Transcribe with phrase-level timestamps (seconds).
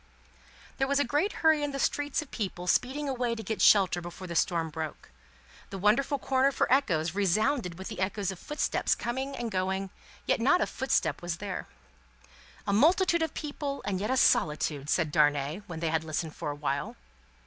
[0.79, 4.01] There was a great hurry in the streets of people speeding away to get shelter
[4.01, 5.11] before the storm broke;
[5.69, 9.91] the wonderful corner for echoes resounded with the echoes of footsteps coming and going,
[10.25, 11.67] yet not a footstep was there.
[12.65, 16.49] "A multitude of people, and yet a solitude!" said Darnay, when they had listened for
[16.49, 16.95] a while.